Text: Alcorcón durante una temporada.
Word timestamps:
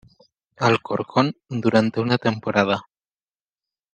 Alcorcón 0.57 1.31
durante 1.47 1.99
una 2.01 2.17
temporada. 2.17 2.87